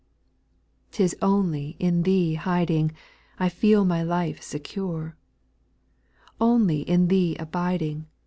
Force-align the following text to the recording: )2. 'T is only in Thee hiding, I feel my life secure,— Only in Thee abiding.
)2. 0.93 0.97
'T 0.97 1.03
is 1.03 1.15
only 1.21 1.75
in 1.77 2.01
Thee 2.01 2.33
hiding, 2.33 2.91
I 3.37 3.49
feel 3.49 3.85
my 3.85 4.01
life 4.01 4.41
secure,— 4.41 5.15
Only 6.41 6.81
in 6.89 7.07
Thee 7.07 7.35
abiding. 7.39 8.07